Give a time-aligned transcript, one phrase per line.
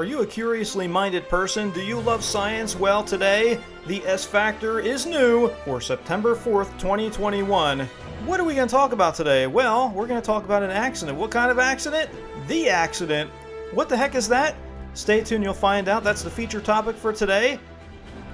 [0.00, 1.70] Are you a curiously minded person?
[1.72, 2.74] Do you love science?
[2.74, 7.80] Well, today, the S Factor is new for September 4th, 2021.
[8.24, 9.46] What are we going to talk about today?
[9.46, 11.18] Well, we're going to talk about an accident.
[11.18, 12.08] What kind of accident?
[12.48, 13.30] The accident.
[13.74, 14.56] What the heck is that?
[14.94, 16.02] Stay tuned, you'll find out.
[16.02, 17.60] That's the feature topic for today.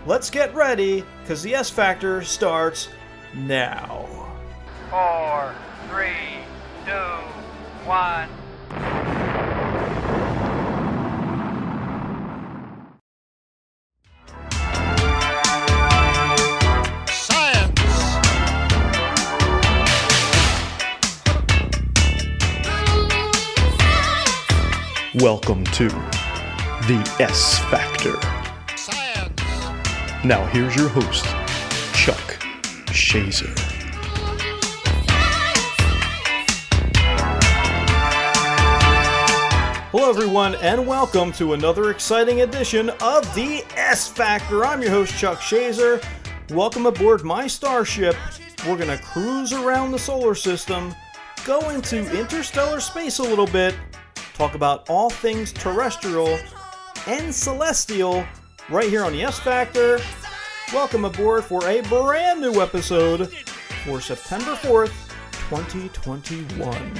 [0.07, 2.91] Let's get ready, because the S Factor starts
[3.35, 4.07] now.
[4.89, 5.53] four,
[5.89, 6.45] three,
[6.85, 6.93] two,
[7.89, 8.29] one.
[25.21, 28.13] Welcome to the S Factor.
[28.77, 29.41] Science.
[30.23, 31.25] Now, here's your host,
[31.95, 32.39] Chuck
[32.89, 33.49] Shazer.
[39.91, 44.67] Hello, everyone, and welcome to another exciting edition of the S Factor.
[44.67, 46.05] I'm your host, Chuck Shazer.
[46.51, 48.17] Welcome aboard my starship.
[48.67, 50.95] We're going to cruise around the solar system,
[51.47, 53.75] go into interstellar space a little bit,
[54.37, 56.39] talk about all things terrestrial
[57.07, 58.23] and celestial
[58.69, 59.99] right here on the S Factor.
[60.75, 63.33] Welcome aboard for a brand new episode
[63.85, 64.93] for September 4th,
[65.49, 66.95] 2021.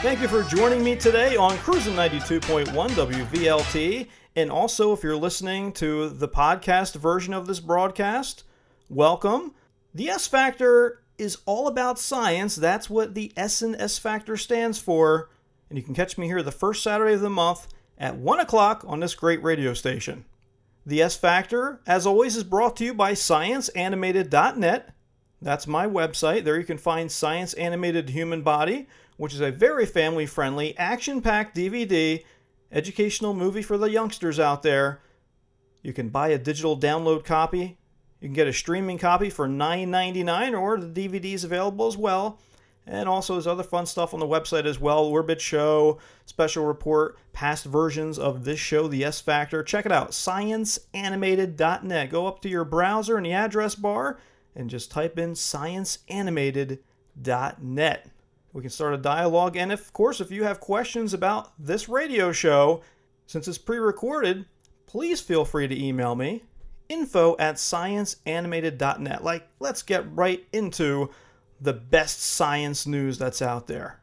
[0.00, 4.06] Thank you for joining me today on Cruising 92.1 WVLT.
[4.36, 8.44] And also, if you're listening to the podcast version of this broadcast,
[8.88, 9.54] welcome.
[9.92, 12.56] The S Factor is all about science.
[12.56, 15.28] That's what the S and S Factor stands for.
[15.70, 18.84] And you can catch me here the first Saturday of the month at 1 o'clock
[18.86, 20.26] on this great radio station.
[20.84, 24.94] The S Factor, as always, is brought to you by ScienceAnimated.net.
[25.40, 26.44] That's my website.
[26.44, 31.22] There you can find Science Animated Human Body, which is a very family friendly, action
[31.22, 32.24] packed DVD,
[32.72, 35.00] educational movie for the youngsters out there.
[35.82, 37.78] You can buy a digital download copy.
[38.20, 42.38] You can get a streaming copy for $9.99 or the DVD is available as well.
[42.90, 47.16] And also, there's other fun stuff on the website as well Orbit Show, Special Report,
[47.32, 49.62] past versions of this show, The S Factor.
[49.62, 52.10] Check it out, scienceanimated.net.
[52.10, 54.18] Go up to your browser in the address bar
[54.56, 58.10] and just type in scienceanimated.net.
[58.52, 62.32] We can start a dialogue, and of course, if you have questions about this radio
[62.32, 62.82] show,
[63.26, 64.46] since it's pre recorded,
[64.86, 66.42] please feel free to email me
[66.88, 69.22] info at scienceanimated.net.
[69.22, 71.10] Like, let's get right into
[71.60, 74.00] the best science news that's out there.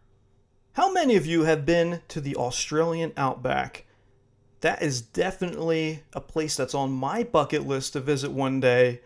[0.74, 3.86] How many of you have been to the Australian outback?
[4.62, 9.02] That is definitely a place that's on my bucket list to visit one day.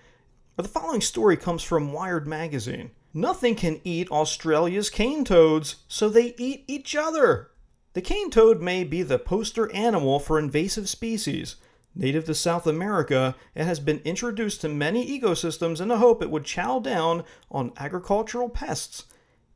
[0.55, 2.91] But the following story comes from Wired Magazine.
[3.13, 7.51] Nothing can eat Australia's cane toads, so they eat each other.
[7.93, 11.55] The cane toad may be the poster animal for invasive species.
[11.93, 16.31] Native to South America, it has been introduced to many ecosystems in the hope it
[16.31, 19.05] would chow down on agricultural pests.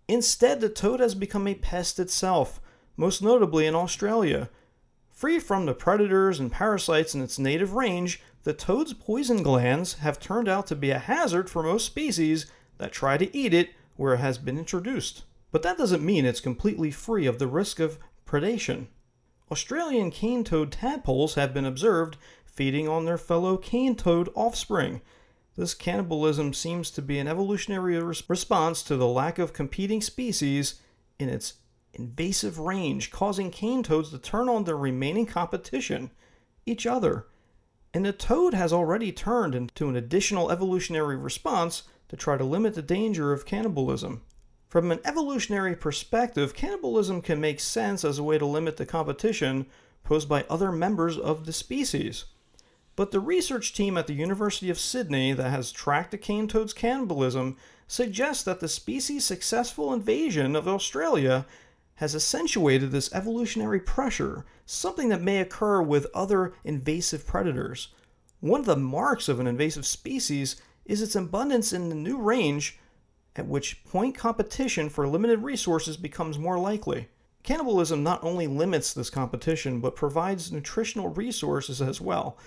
[0.07, 2.59] Instead, the toad has become a pest itself,
[2.97, 4.49] most notably in Australia.
[5.11, 10.19] Free from the predators and parasites in its native range, the toad's poison glands have
[10.19, 12.45] turned out to be a hazard for most species
[12.77, 15.23] that try to eat it where it has been introduced.
[15.51, 17.97] But that doesn't mean it's completely free of the risk of
[18.27, 18.87] predation.
[19.51, 25.01] Australian cane toad tadpoles have been observed feeding on their fellow cane toad offspring.
[25.55, 30.81] This cannibalism seems to be an evolutionary res- response to the lack of competing species
[31.19, 31.55] in its
[31.93, 36.11] invasive range, causing cane toads to turn on their remaining competition,
[36.65, 37.27] each other.
[37.93, 42.75] And the toad has already turned into an additional evolutionary response to try to limit
[42.75, 44.23] the danger of cannibalism.
[44.67, 49.67] From an evolutionary perspective, cannibalism can make sense as a way to limit the competition
[50.03, 52.25] posed by other members of the species.
[52.95, 56.73] But the research team at the University of Sydney that has tracked the cane toad's
[56.73, 61.45] cannibalism suggests that the species' successful invasion of Australia
[61.95, 67.89] has accentuated this evolutionary pressure, something that may occur with other invasive predators.
[68.39, 72.79] One of the marks of an invasive species is its abundance in the new range,
[73.35, 77.09] at which point competition for limited resources becomes more likely.
[77.43, 82.37] Cannibalism not only limits this competition, but provides nutritional resources as well.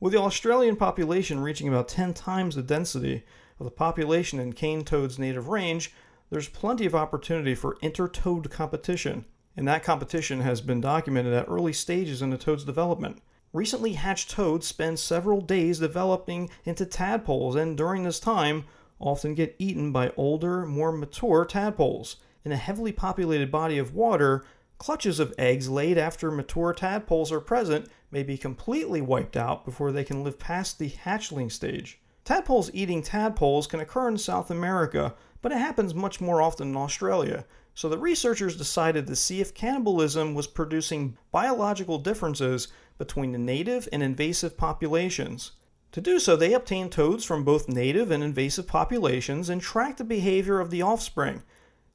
[0.00, 3.22] With the Australian population reaching about 10 times the density
[3.58, 5.92] of the population in cane toad's native range,
[6.30, 9.26] there's plenty of opportunity for inter-toad competition,
[9.56, 13.20] and that competition has been documented at early stages in the toad's development.
[13.52, 18.64] Recently hatched toads spend several days developing into tadpoles, and during this time,
[19.00, 22.16] often get eaten by older, more mature tadpoles.
[22.44, 24.44] In a heavily populated body of water,
[24.80, 29.92] Clutches of eggs laid after mature tadpoles are present may be completely wiped out before
[29.92, 32.00] they can live past the hatchling stage.
[32.24, 36.76] Tadpoles eating tadpoles can occur in South America, but it happens much more often in
[36.78, 37.44] Australia.
[37.74, 43.86] So the researchers decided to see if cannibalism was producing biological differences between the native
[43.92, 45.52] and invasive populations.
[45.92, 50.04] To do so, they obtained toads from both native and invasive populations and tracked the
[50.04, 51.42] behavior of the offspring.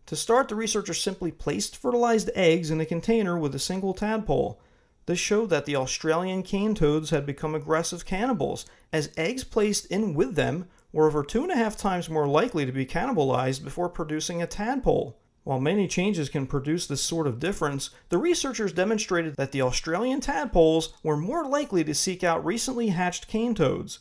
[0.08, 4.60] To start, the researchers simply placed fertilized eggs in a container with a single tadpole.
[5.06, 10.14] This showed that the Australian cane toads had become aggressive cannibals, as eggs placed in
[10.14, 13.90] with them were over two and a half times more likely to be cannibalized before
[13.90, 15.18] producing a tadpole.
[15.46, 20.20] While many changes can produce this sort of difference, the researchers demonstrated that the Australian
[20.20, 24.00] tadpoles were more likely to seek out recently hatched cane toads.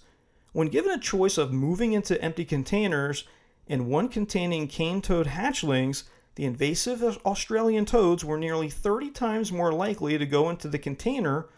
[0.52, 3.24] When given a choice of moving into empty containers
[3.68, 6.04] and one containing cane toad hatchlings,
[6.36, 11.50] the invasive Australian toads were nearly 30 times more likely to go into the container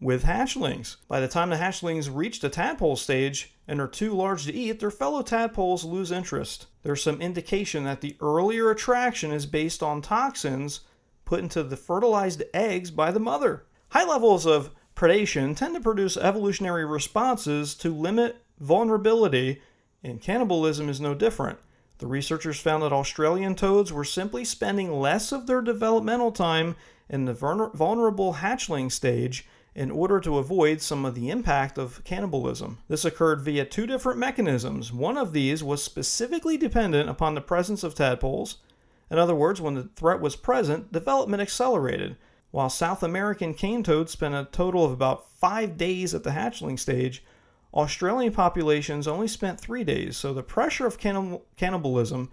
[0.00, 0.96] with hatchlings.
[1.06, 4.80] By the time the hatchlings reached the tadpole stage and are too large to eat,
[4.80, 6.66] their fellow tadpoles lose interest.
[6.82, 10.80] There's some indication that the earlier attraction is based on toxins
[11.24, 13.64] put into the fertilized eggs by the mother.
[13.90, 19.62] High levels of predation tend to produce evolutionary responses to limit vulnerability,
[20.02, 21.58] and cannibalism is no different.
[21.98, 26.76] The researchers found that Australian toads were simply spending less of their developmental time
[27.08, 32.78] in the vulnerable hatchling stage in order to avoid some of the impact of cannibalism.
[32.88, 34.92] This occurred via two different mechanisms.
[34.92, 38.58] One of these was specifically dependent upon the presence of tadpoles.
[39.10, 42.16] In other words, when the threat was present, development accelerated.
[42.52, 46.78] While South American cane toads spent a total of about five days at the hatchling
[46.78, 47.24] stage,
[47.74, 52.30] Australian populations only spent three days, so the pressure of cannibalism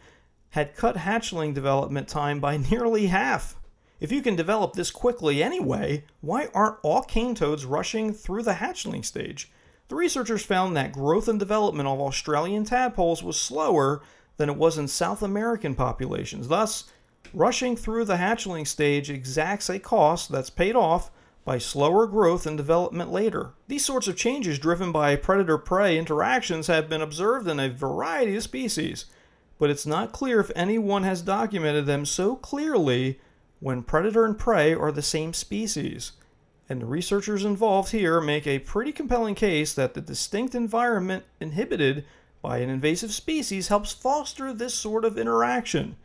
[0.50, 3.56] had cut hatchling development time by nearly half.
[4.02, 8.54] If you can develop this quickly anyway, why aren't all cane toads rushing through the
[8.54, 9.52] hatchling stage?
[9.90, 14.02] The researchers found that growth and development of Australian tadpoles was slower
[14.38, 16.48] than it was in South American populations.
[16.48, 16.86] Thus,
[17.32, 21.12] rushing through the hatchling stage exacts a cost that's paid off
[21.46, 23.52] by slower growth and development later.
[23.68, 28.36] These sorts of changes driven by predator prey interactions have been observed in a variety
[28.36, 29.06] of species,
[29.60, 33.20] but it's not clear if anyone has documented them so clearly
[33.62, 36.12] when predator and prey are the same species.
[36.68, 42.04] And the researchers involved here make a pretty compelling case that the distinct environment inhibited
[42.42, 45.96] by an invasive species helps foster this sort of interaction.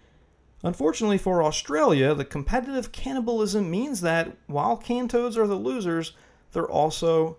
[0.63, 6.13] Unfortunately for Australia, the competitive cannibalism means that while cane toads are the losers,
[6.53, 7.39] they're also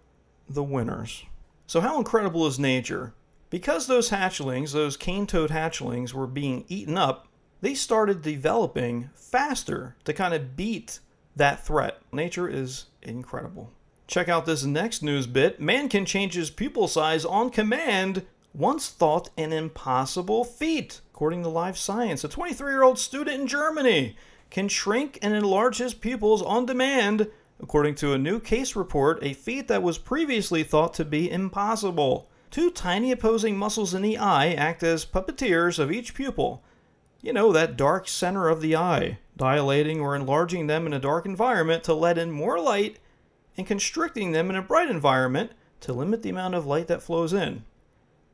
[0.50, 1.24] the winners.
[1.68, 3.14] So, how incredible is nature?
[3.50, 7.27] Because those hatchlings, those cane toad hatchlings, were being eaten up,
[7.62, 11.00] they started developing faster to kind of beat
[11.36, 12.00] that threat.
[12.12, 13.72] Nature is incredible.
[14.08, 15.60] Check out this next news bit.
[15.60, 21.02] Man can change his pupil size on command once thought an impossible feat.
[21.14, 24.16] According to Live Science, a 23 year old student in Germany
[24.50, 27.30] can shrink and enlarge his pupils on demand,
[27.60, 32.30] according to a new case report, a feat that was previously thought to be impossible.
[32.50, 36.64] Two tiny opposing muscles in the eye act as puppeteers of each pupil.
[37.28, 41.26] You know, that dark center of the eye, dilating or enlarging them in a dark
[41.26, 43.00] environment to let in more light
[43.58, 47.34] and constricting them in a bright environment to limit the amount of light that flows
[47.34, 47.66] in.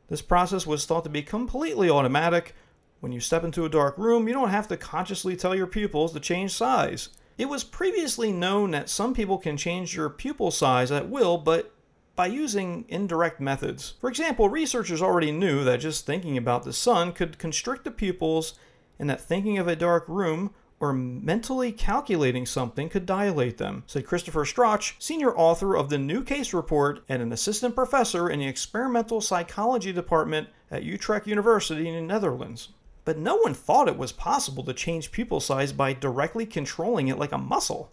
[0.10, 2.54] This process was thought to be completely automatic.
[3.00, 6.14] When you step into a dark room, you don't have to consciously tell your pupils
[6.14, 7.10] to change size.
[7.36, 11.74] It was previously known that some people can change your pupil size at will, but
[12.16, 13.96] by using indirect methods.
[14.00, 18.54] For example, researchers already knew that just thinking about the sun could constrict the pupils
[19.00, 24.06] and that thinking of a dark room or mentally calculating something could dilate them, said
[24.06, 28.48] Christopher Strauch, senior author of the new case report and an assistant professor in the
[28.48, 32.70] experimental psychology department at Utrecht University in the Netherlands.
[33.06, 37.18] But no one thought it was possible to change pupil size by directly controlling it
[37.18, 37.92] like a muscle.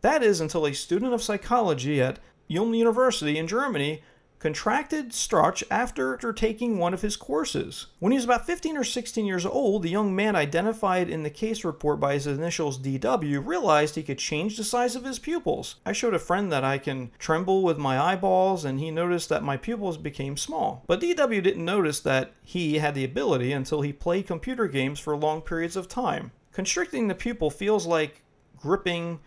[0.00, 2.18] That is until a student of psychology at
[2.50, 4.02] Ulm University in Germany
[4.44, 7.86] contracted Strauch after taking one of his courses.
[7.98, 11.30] When he was about 15 or 16 years old, the young man identified in the
[11.30, 15.76] case report by his initials DW realized he could change the size of his pupils.
[15.86, 19.42] I showed a friend that I can tremble with my eyeballs, and he noticed that
[19.42, 20.84] my pupils became small.
[20.86, 25.16] But DW didn't notice that he had the ability until he played computer games for
[25.16, 26.32] long periods of time.
[26.52, 28.20] Constricting the pupil feels like
[28.58, 29.20] gripping,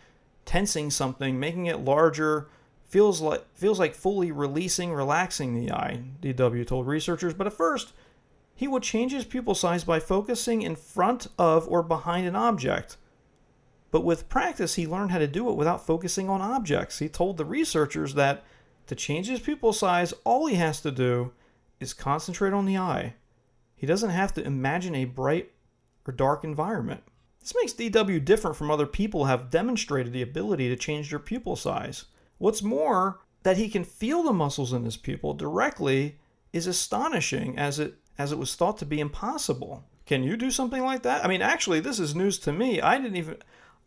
[0.45, 2.49] tensing something, making it larger,
[2.87, 7.93] feels like feels like fully releasing, relaxing the eye, DW told researchers, but at first
[8.55, 12.97] he would change his pupil size by focusing in front of or behind an object.
[13.91, 16.97] But with practice, he learned how to do it without focusing on objects.
[16.99, 18.43] He told the researchers that
[18.87, 21.33] to change his pupil size, all he has to do
[21.79, 23.13] is concentrate on the eye.
[23.75, 25.51] He doesn't have to imagine a bright
[26.07, 27.03] or dark environment.
[27.39, 31.19] This makes DW different from other people who have demonstrated the ability to change their
[31.19, 32.05] pupil size.
[32.37, 36.17] What's more, that he can feel the muscles in his pupil directly
[36.53, 39.83] is astonishing as it as it was thought to be impossible.
[40.05, 41.23] Can you do something like that?
[41.23, 42.81] I mean, actually, this is news to me.
[42.81, 43.37] I didn't even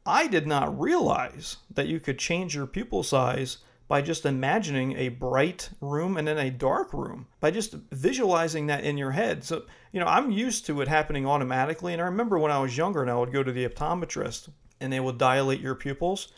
[0.06, 5.08] I did not realize that you could change your pupil size by just imagining a
[5.08, 9.42] bright room and then a dark room, by just visualizing that in your head.
[9.42, 11.92] So, you know, I'm used to it happening automatically.
[11.92, 14.48] And I remember when I was younger and I would go to the optometrist
[14.80, 16.28] and they would dilate your pupils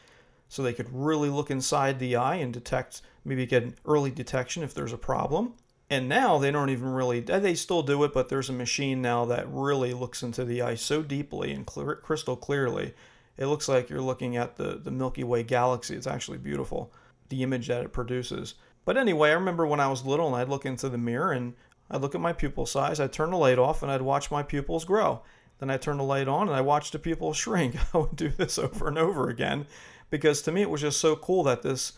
[0.53, 4.63] so they could really look inside the eye and detect, maybe get an early detection
[4.63, 5.55] if there's a problem.
[5.89, 9.25] And now they don't even really, they still do it, but there's a machine now
[9.25, 12.93] that really looks into the eye so deeply and clear, crystal clearly.
[13.39, 15.95] It looks like you're looking at the, the Milky Way galaxy.
[15.97, 16.93] It's actually beautiful
[17.31, 18.57] the image that it produces.
[18.85, 21.55] But anyway, I remember when I was little and I'd look into the mirror and
[21.91, 24.43] I'd look at my pupil size, I'd turn the light off and I'd watch my
[24.43, 25.23] pupils grow.
[25.61, 27.77] Then I'd turn the light on and I watched the pupils shrink.
[27.95, 29.65] I would do this over and over again
[30.13, 31.95] because to me it was just so cool that this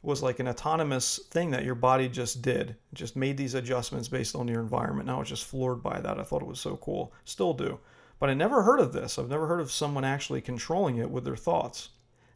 [0.00, 2.76] was like an autonomous thing that your body just did.
[2.94, 5.08] Just made these adjustments based on your environment.
[5.08, 6.20] And I was just floored by that.
[6.20, 7.12] I thought it was so cool.
[7.24, 7.80] Still do.
[8.20, 9.18] But I never heard of this.
[9.18, 11.88] I've never heard of someone actually controlling it with their thoughts.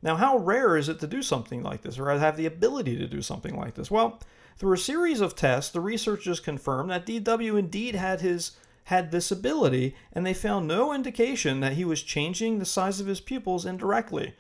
[0.02, 3.06] Now, how rare is it to do something like this or have the ability to
[3.06, 3.88] do something like this?
[3.88, 4.20] Well,
[4.56, 8.52] through a series of tests, the researchers confirmed that DW indeed had his
[8.84, 13.06] had this ability, and they found no indication that he was changing the size of
[13.06, 14.34] his pupils indirectly.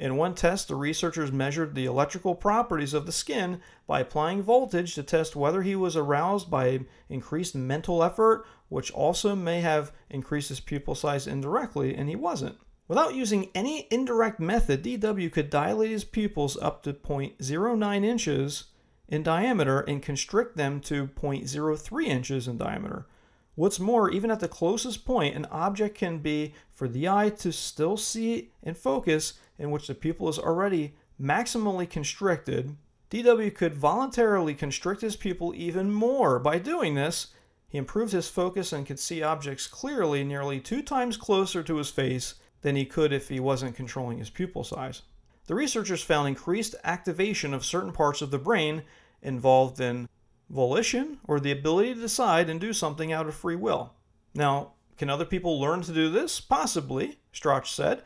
[0.00, 4.94] In one test, the researchers measured the electrical properties of the skin by applying voltage
[4.94, 6.80] to test whether he was aroused by
[7.10, 12.56] increased mental effort, which also may have increased his pupil size indirectly, and he wasn't.
[12.88, 18.64] Without using any indirect method, DW could dilate his pupils up to 0.09 inches
[19.06, 23.06] in diameter and constrict them to 0.03 inches in diameter.
[23.54, 27.52] What's more, even at the closest point, an object can be for the eye to
[27.52, 32.76] still see and focus in which the pupil is already maximally constricted.
[33.10, 36.38] DW could voluntarily constrict his pupil even more.
[36.38, 37.28] By doing this,
[37.68, 41.90] he improved his focus and could see objects clearly nearly two times closer to his
[41.90, 45.02] face than he could if he wasn't controlling his pupil size.
[45.46, 48.82] The researchers found increased activation of certain parts of the brain
[49.22, 50.08] involved in
[50.48, 53.94] volition or the ability to decide and do something out of free will.
[54.34, 56.40] Now, can other people learn to do this?
[56.40, 58.02] Possibly, Strauch said.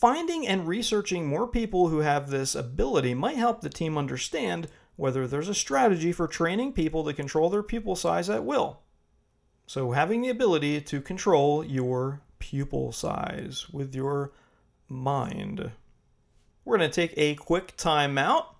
[0.00, 4.66] Finding and researching more people who have this ability might help the team understand
[4.96, 8.80] whether there's a strategy for training people to control their pupil size at will.
[9.66, 14.32] So, having the ability to control your pupil size with your
[14.88, 15.70] mind.
[16.64, 18.56] We're going to take a quick time out.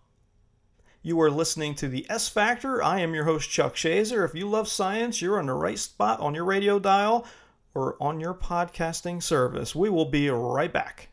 [1.00, 2.82] You are listening to the S Factor.
[2.82, 4.26] I am your host, Chuck Shazer.
[4.26, 7.26] If you love science, you're on the right spot on your radio dial
[7.72, 9.74] or on your podcasting service.
[9.74, 11.09] We will be right back.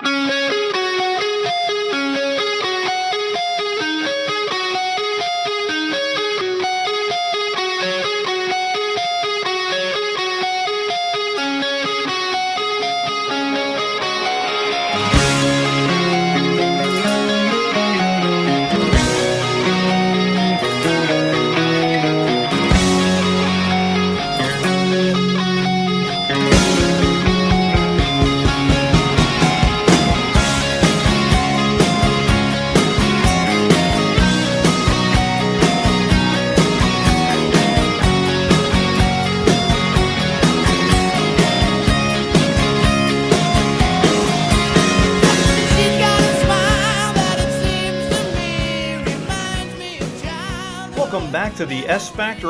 [0.00, 0.44] She's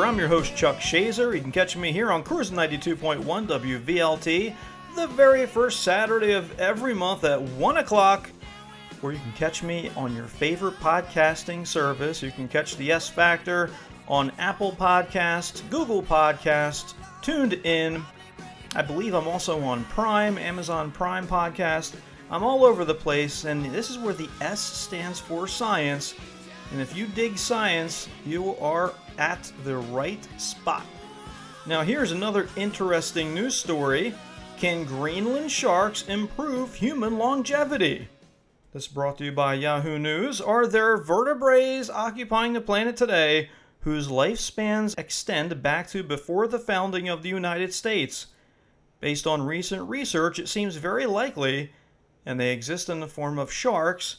[0.09, 1.35] I'm your host, Chuck Shazer.
[1.35, 4.55] You can catch me here on Cruise 92.1 WVLT
[4.95, 8.31] the very first Saturday of every month at 1 o'clock,
[9.01, 12.23] where you can catch me on your favorite podcasting service.
[12.23, 13.69] You can catch the S Factor
[14.07, 18.03] on Apple Podcasts, Google Podcasts, Tuned In.
[18.73, 21.93] I believe I'm also on Prime, Amazon Prime Podcast.
[22.31, 26.15] I'm all over the place, and this is where the S stands for science.
[26.71, 30.85] And if you dig science, you are at the right spot.
[31.67, 34.15] Now, here's another interesting news story
[34.57, 38.07] Can Greenland sharks improve human longevity?
[38.73, 40.41] This is brought to you by Yahoo News.
[40.41, 43.49] Are there vertebrates occupying the planet today
[43.81, 48.27] whose lifespans extend back to before the founding of the United States?
[48.99, 51.71] Based on recent research, it seems very likely
[52.25, 54.17] and they exist in the form of sharks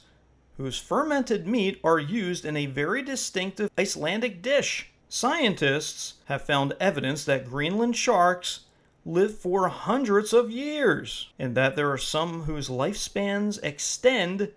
[0.57, 4.90] whose fermented meat are used in a very distinctive Icelandic dish.
[5.13, 8.61] Scientists have found evidence that Greenland sharks
[9.05, 14.53] live for hundreds of years, and that there are some whose lifespans extend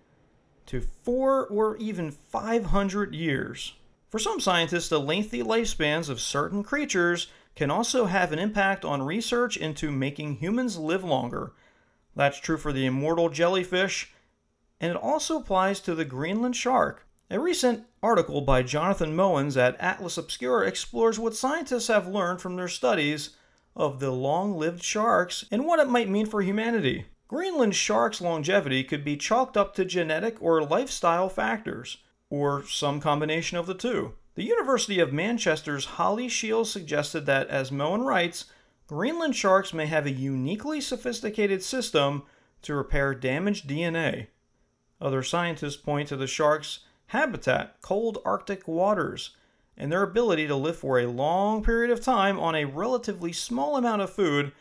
[0.67, 3.73] to four or even 500 years.
[4.09, 9.01] For some scientists, the lengthy lifespans of certain creatures can also have an impact on
[9.01, 11.53] research into making humans live longer.
[12.15, 14.13] That's true for the immortal jellyfish,
[14.79, 17.07] and it also applies to the Greenland shark.
[17.33, 22.57] A recent article by Jonathan Moens at Atlas Obscura explores what scientists have learned from
[22.57, 23.31] their studies
[23.75, 27.07] of the long lived sharks and what it might mean for humanity.
[27.27, 31.97] Greenland sharks' longevity could be chalked up to genetic or lifestyle factors,
[32.29, 34.13] or some combination of the two.
[34.35, 38.45] The University of Manchester's Holly Shiels suggested that, as Moen writes,
[38.85, 42.25] Greenland sharks may have a uniquely sophisticated system
[42.61, 44.27] to repair damaged DNA.
[45.01, 46.81] Other scientists point to the sharks'
[47.13, 49.35] habitat, cold Arctic waters,
[49.77, 53.77] and their ability to live for a long period of time on a relatively small
[53.77, 54.51] amount of food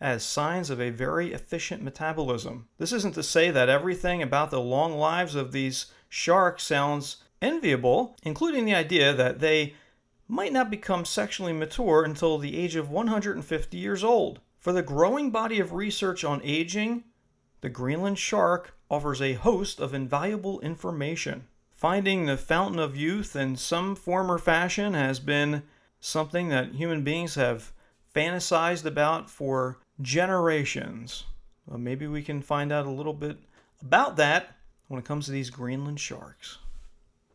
[0.00, 2.66] as signs of a very efficient metabolism.
[2.78, 8.16] This isn't to say that everything about the long lives of these sharks sounds enviable,
[8.22, 9.74] including the idea that they
[10.26, 14.40] might not become sexually mature until the age of 150 years old.
[14.58, 17.04] For the growing body of research on aging,
[17.60, 21.48] the Greenland shark offers a host of invaluable information.
[21.78, 25.62] Finding the fountain of youth in some form or fashion has been
[26.00, 27.72] something that human beings have
[28.12, 31.22] fantasized about for generations.
[31.66, 33.38] Well, maybe we can find out a little bit
[33.80, 34.56] about that
[34.88, 36.58] when it comes to these Greenland sharks.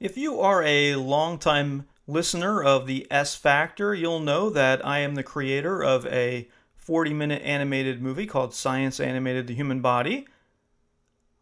[0.02, 5.16] If you are a longtime listener of the S Factor, you'll know that I am
[5.16, 10.28] the creator of a 40 minute animated movie called Science Animated the Human Body.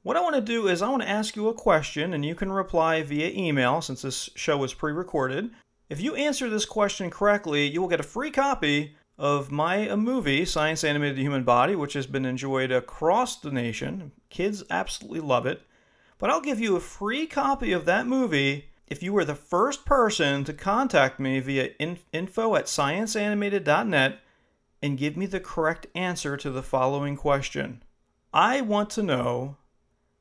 [0.04, 2.34] What I want to do is I want to ask you a question, and you
[2.34, 5.52] can reply via email since this show is pre recorded.
[5.90, 10.44] If you answer this question correctly, you will get a free copy of my movie,
[10.44, 14.12] Science Animated Human Body, which has been enjoyed across the nation.
[14.32, 15.62] Kids absolutely love it.
[16.18, 19.86] But I'll give you a free copy of that movie if you were the first
[19.86, 24.20] person to contact me via in- info at scienceanimated.net
[24.82, 27.84] and give me the correct answer to the following question.
[28.34, 29.58] I want to know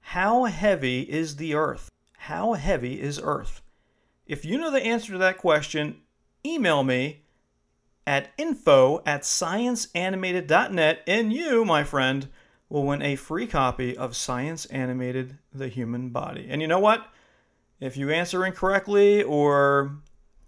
[0.00, 1.90] how heavy is the Earth?
[2.16, 3.62] How heavy is Earth?
[4.26, 6.02] If you know the answer to that question,
[6.44, 7.22] email me
[8.06, 12.28] at info at scienceanimated.net, and you, my friend,
[12.68, 16.46] will win a free copy of Science Animated The Human Body.
[16.48, 17.06] And you know what?
[17.80, 19.96] If you answer incorrectly or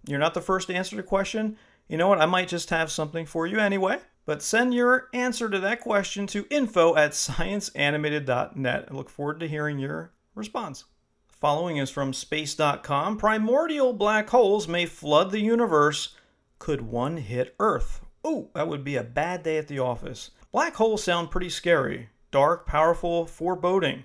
[0.06, 1.56] you're not the first to answer the question,
[1.88, 2.20] you know what?
[2.20, 3.98] I might just have something for you anyway.
[4.24, 8.88] But send your answer to that question to info at scienceanimated.net.
[8.88, 10.84] I look forward to hearing your response.
[11.28, 13.18] Following is from space.com.
[13.18, 16.14] Primordial black holes may flood the universe
[16.60, 18.00] could one hit Earth?
[18.24, 20.30] Oh, that would be a bad day at the office.
[20.52, 24.04] Black holes sound pretty scary, dark, powerful, foreboding.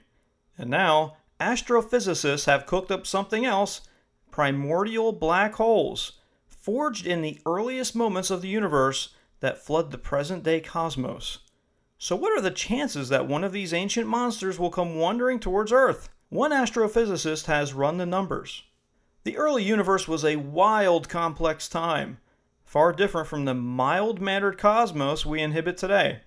[0.58, 3.82] And now, astrophysicists have cooked up something else
[4.32, 6.14] primordial black holes,
[6.48, 11.40] forged in the earliest moments of the universe that flood the present day cosmos.
[11.98, 15.72] So, what are the chances that one of these ancient monsters will come wandering towards
[15.72, 16.10] Earth?
[16.30, 18.64] One astrophysicist has run the numbers.
[19.24, 22.20] The early universe was a wild, complex time
[22.68, 26.20] far different from the mild mannered cosmos we inhabit today.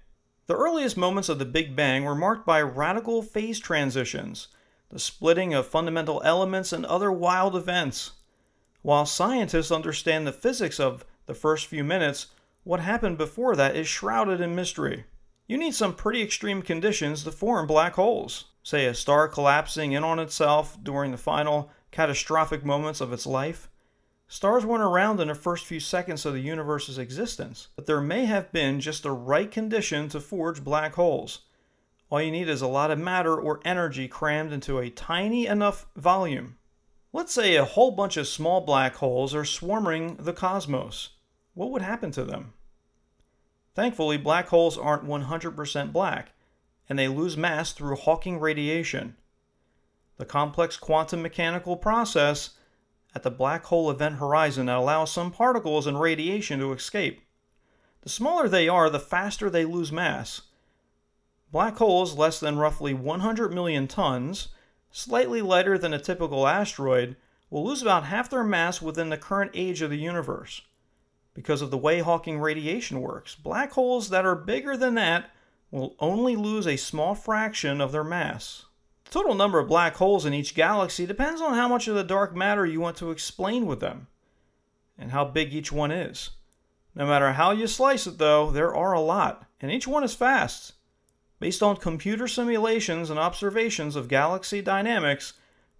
[0.46, 4.49] The earliest moments of the Big Bang were marked by radical phase transitions,
[4.88, 8.12] the splitting of fundamental elements, and other wild events.
[8.81, 12.29] While scientists understand the physics of the first few minutes,
[12.70, 15.04] what happened before that is shrouded in mystery.
[15.48, 20.04] You need some pretty extreme conditions to form black holes, say a star collapsing in
[20.04, 23.68] on itself during the final catastrophic moments of its life.
[24.28, 28.26] Stars weren't around in the first few seconds of the universe's existence, but there may
[28.26, 31.40] have been just the right condition to forge black holes.
[32.09, 35.87] All you need is a lot of matter or energy crammed into a tiny enough
[35.96, 36.56] volume.
[37.12, 41.09] Let's say a whole bunch of small black holes are swarming the cosmos.
[41.54, 42.52] What would happen to them?
[43.81, 46.33] Thankfully, black holes aren't 100% black,
[46.87, 49.16] and they lose mass through Hawking radiation.
[50.19, 52.51] The complex quantum mechanical process
[53.14, 57.23] at the black hole event horizon that allows some particles and radiation to escape.
[58.03, 60.43] The smaller they are, the faster they lose mass.
[61.51, 64.49] Black holes less than roughly 100 million tons,
[64.90, 67.16] slightly lighter than a typical asteroid,
[67.49, 70.61] will lose about half their mass within the current age of the universe.
[71.35, 75.31] Because of the way Hawking radiation works, black holes that are bigger than that
[75.71, 78.64] will only lose a small fraction of their mass.
[79.05, 82.05] The total number of black holes in each galaxy depends on how much of the
[82.05, 84.09] dark matter you want to explain with them
[84.99, 86.31] and how big each one is.
[86.95, 90.14] No matter how you slice it, though, there are a lot, and each one is
[90.14, 90.75] fast.
[91.38, 95.33] Based on computer simulations and observations of galaxy dynamics,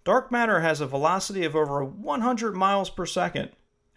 [0.03, 3.51] dark matter has a velocity of over 100 miles per second.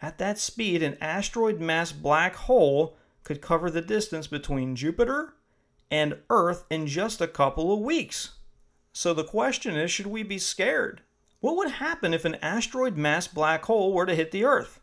[0.05, 5.33] At that speed, an asteroid mass black hole could cover the distance between Jupiter
[5.91, 8.33] and Earth in just a couple of weeks.
[8.93, 11.01] So the question is should we be scared?
[11.41, 14.83] What would happen if an asteroid mass black hole were to hit the Earth?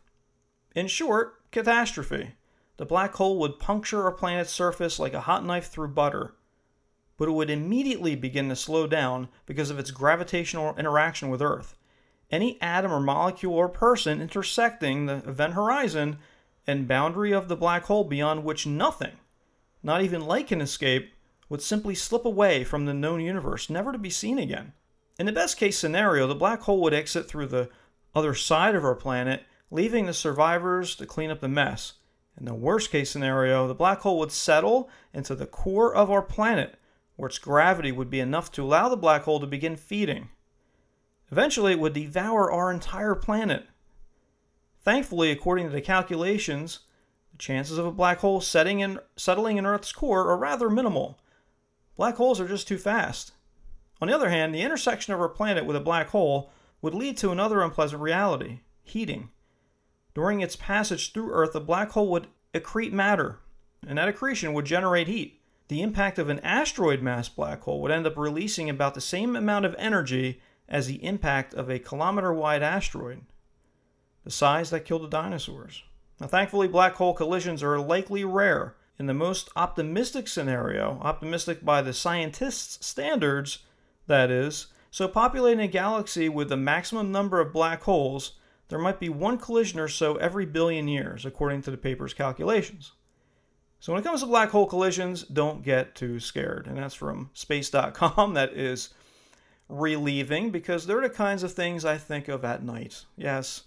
[0.74, 2.34] In short, catastrophe.
[2.76, 6.34] The black hole would puncture our planet's surface like a hot knife through butter,
[7.16, 11.76] but it would immediately begin to slow down because of its gravitational interaction with Earth.
[12.32, 16.18] Any atom or molecule or person intersecting the event horizon
[16.66, 19.12] and boundary of the black hole beyond which nothing,
[19.82, 21.12] not even light can escape,
[21.50, 24.72] would simply slip away from the known universe, never to be seen again.
[25.18, 27.68] In the best case scenario, the black hole would exit through the
[28.14, 31.94] other side of our planet leaving the survivors to clean up the mess.
[32.38, 36.22] In the worst case scenario, the black hole would settle into the core of our
[36.22, 36.78] planet,
[37.16, 40.28] where its gravity would be enough to allow the black hole to begin feeding.
[41.32, 43.66] Eventually, it would devour our entire planet.
[44.82, 46.80] Thankfully, according to the calculations,
[47.30, 51.18] the chances of a black hole setting in, settling in Earth's core are rather minimal.
[51.96, 53.32] Black holes are just too fast.
[54.02, 57.16] On the other hand, the intersection of our planet with a black hole would lead
[57.16, 59.30] to another unpleasant reality heating.
[60.14, 63.38] During its passage through Earth, a black hole would accrete matter,
[63.86, 65.40] and that accretion would generate heat.
[65.68, 69.34] The impact of an asteroid mass black hole would end up releasing about the same
[69.34, 70.42] amount of energy
[70.72, 73.20] as the impact of a kilometer wide asteroid,
[74.24, 75.84] the size that killed the dinosaurs.
[76.20, 78.74] Now, thankfully, black hole collisions are likely rare.
[78.98, 83.58] In the most optimistic scenario, optimistic by the scientists' standards,
[84.06, 88.32] that is, so populating a galaxy with the maximum number of black holes
[88.72, 92.92] there might be one collision or so every billion years, according to the paper's calculations.
[93.80, 96.66] So when it comes to black hole collisions, don't get too scared.
[96.66, 98.32] And that's from space.com.
[98.34, 98.94] That is
[99.72, 103.06] relieving because they're the kinds of things I think of at night.
[103.16, 103.62] Yes,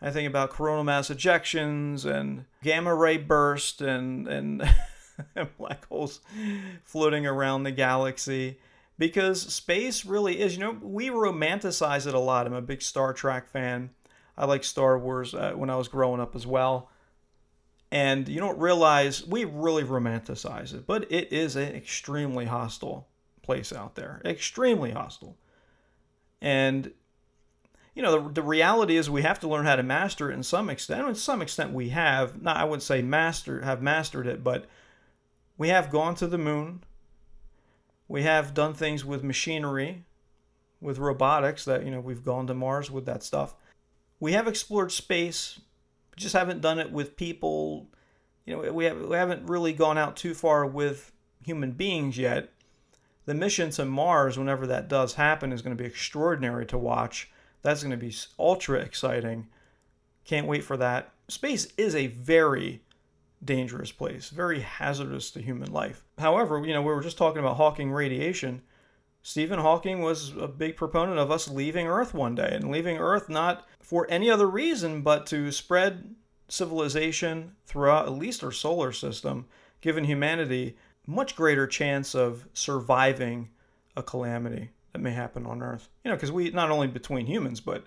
[0.00, 4.68] I think about coronal mass ejections and gamma ray burst and, and
[5.58, 6.20] black holes
[6.82, 8.58] floating around the galaxy
[8.98, 12.46] because space really is, you know, we romanticize it a lot.
[12.46, 13.90] I'm a big Star Trek fan.
[14.38, 16.90] I like Star Wars uh, when I was growing up as well.
[17.92, 23.06] And you don't realize we really romanticize it, but it is an extremely hostile
[23.44, 24.20] place out there.
[24.24, 25.36] Extremely hostile.
[26.40, 26.92] And
[27.94, 30.42] you know, the, the reality is we have to learn how to master it in
[30.42, 31.06] some extent.
[31.06, 34.66] And to some extent we have, not I wouldn't say master have mastered it, but
[35.56, 36.82] we have gone to the moon.
[38.08, 40.04] We have done things with machinery,
[40.80, 43.54] with robotics that, you know, we've gone to Mars with that stuff
[44.24, 45.60] we have explored space,
[46.16, 47.88] just haven't done it with people.
[48.46, 52.50] You know, we, have, we haven't really gone out too far with human beings yet.
[53.26, 57.30] The mission to Mars, whenever that does happen, is going to be extraordinary to watch.
[57.62, 59.48] That's going to be ultra exciting.
[60.24, 61.10] Can't wait for that.
[61.28, 62.82] Space is a very
[63.42, 66.04] dangerous place, very hazardous to human life.
[66.18, 68.62] However, you know, we were just talking about Hawking radiation.
[69.22, 73.30] Stephen Hawking was a big proponent of us leaving Earth one day and leaving Earth
[73.30, 76.14] not for any other reason but to spread
[76.48, 79.46] civilization throughout at least our solar system,
[79.80, 83.50] giving humanity much greater chance of surviving
[83.96, 85.88] a calamity that may happen on Earth.
[86.04, 87.84] You know, because we not only between humans, but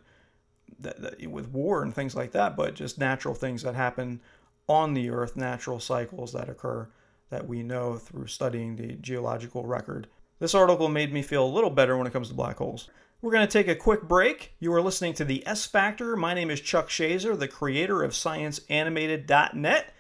[0.80, 4.22] that, that, with war and things like that, but just natural things that happen
[4.68, 6.88] on the Earth, natural cycles that occur
[7.30, 10.08] that we know through studying the geological record
[10.40, 12.90] this article made me feel a little better when it comes to black holes.
[13.22, 14.54] We're going to take a quick break.
[14.60, 16.16] You are listening to The S Factor.
[16.16, 19.94] My name is Chuck Shazer, the creator of ScienceAnimated.net.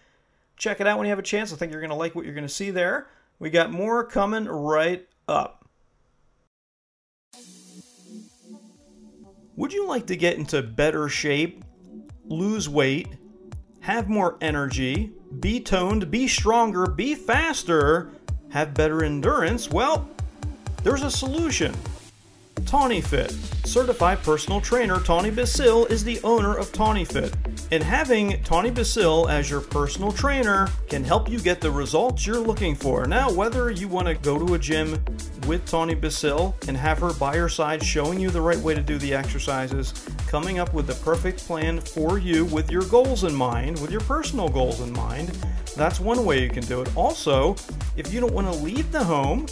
[0.58, 1.54] Check it out when you have a chance.
[1.54, 3.08] I think you're going to like what you're going to see there.
[3.40, 5.70] We got more coming right up.
[9.56, 11.64] Would you like to get into better shape,
[12.26, 13.08] lose weight,
[13.82, 18.10] have more energy, be toned, be stronger, be faster,
[18.50, 19.70] have better endurance?
[19.70, 20.10] Well,
[20.84, 21.76] there's a solution.
[22.66, 23.32] Tawny Fit.
[23.66, 27.34] Certified personal trainer Tawny Basil is the owner of TawnyFit.
[27.70, 32.40] And having Tawny Basil as your personal trainer can help you get the results you're
[32.40, 33.06] looking for.
[33.06, 35.04] Now, whether you want to go to a gym
[35.48, 38.82] with Tawny Basil and have her by your side showing you the right way to
[38.82, 39.94] do the exercises,
[40.28, 44.02] coming up with the perfect plan for you with your goals in mind, with your
[44.02, 45.38] personal goals in mind,
[45.76, 46.90] That's one way you can do it.
[46.98, 47.56] Also,
[47.96, 49.46] if you don't want to leave the home,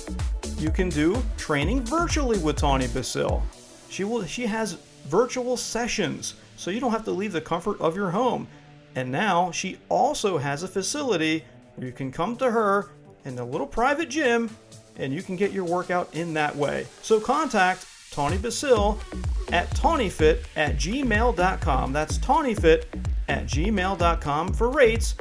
[0.58, 3.43] you can do training virtually with Tawny Basil.
[3.89, 4.73] She will she has
[5.06, 8.48] virtual sessions, so you don't have to leave the comfort of your home.
[8.96, 11.44] And now she also has a facility
[11.76, 12.91] where you can come to her
[13.26, 14.50] in a little private gym
[14.98, 16.88] and you can get your workout in that way.
[17.02, 18.98] So contact Tawny Basil
[19.52, 21.91] at tawnyfit at gmail.com.
[21.94, 22.86] That's tawnyfit
[23.28, 25.15] at gmail.com for rates.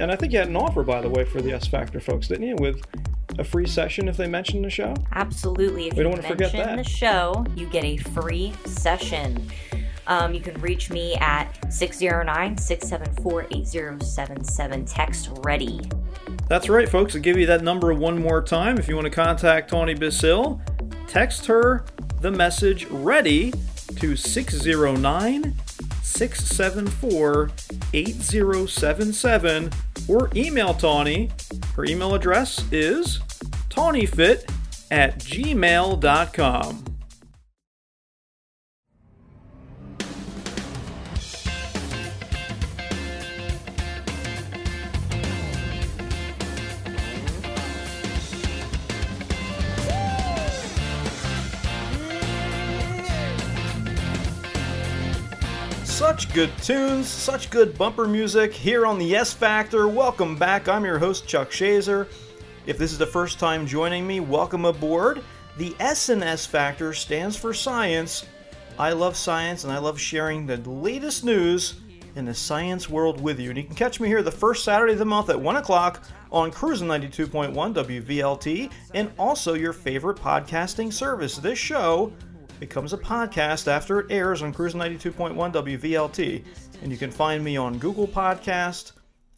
[0.00, 2.28] And I think you had an offer, by the way, for the S Factor folks,
[2.28, 2.56] didn't you?
[2.56, 2.82] With
[3.38, 4.92] a free session if they mention the show?
[5.12, 5.86] Absolutely.
[5.88, 6.84] If We you don't wanna forget mention that.
[6.84, 9.48] the show, you get a free session.
[10.06, 14.84] Um, you can reach me at 609 674 8077.
[14.84, 15.80] Text ready.
[16.48, 17.14] That's right, folks.
[17.14, 18.78] I'll give you that number one more time.
[18.78, 20.60] If you want to contact Tawny Basil,
[21.06, 21.84] text her
[22.20, 23.52] the message ready
[23.96, 25.54] to 609
[26.02, 27.50] 674
[27.92, 29.70] 8077
[30.08, 31.30] or email Tawny.
[31.74, 33.18] Her email address is
[33.68, 34.48] tawnyfit
[34.90, 36.93] at gmail.com.
[56.14, 59.88] Such good tunes, such good bumper music here on the S Factor.
[59.88, 60.68] Welcome back.
[60.68, 62.06] I'm your host, Chuck Shazer.
[62.66, 65.24] If this is the first time joining me, welcome aboard.
[65.56, 68.26] The S and S Factor stands for science.
[68.78, 71.80] I love science and I love sharing the latest news
[72.14, 73.48] in the science world with you.
[73.48, 76.04] And you can catch me here the first Saturday of the month at 1 o'clock
[76.30, 81.38] on Cruising 92.1 WVLT and also your favorite podcasting service.
[81.38, 82.12] This show
[82.64, 86.42] becomes a podcast after it airs on Cruise 92.1 WVLT.
[86.80, 88.92] And you can find me on Google Podcast,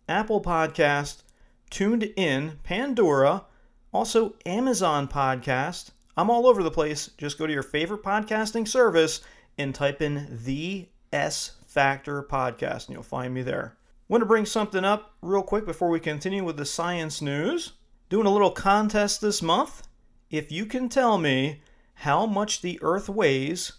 [0.09, 1.25] Apple Podcast,
[1.69, 3.45] Tuned In, Pandora,
[3.93, 5.91] also Amazon Podcast.
[6.17, 7.11] I'm all over the place.
[7.19, 9.23] Just go to your favorite podcasting service
[9.59, 13.77] and type in the S Factor Podcast, and you'll find me there.
[14.07, 17.73] Want to bring something up real quick before we continue with the science news?
[18.09, 19.83] Doing a little contest this month.
[20.31, 21.61] If you can tell me
[22.01, 23.73] how much the Earth weighs,